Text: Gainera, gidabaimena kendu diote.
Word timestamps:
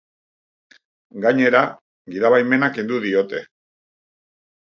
Gainera, 1.25 1.61
gidabaimena 2.15 2.71
kendu 2.79 2.99
diote. 3.05 3.45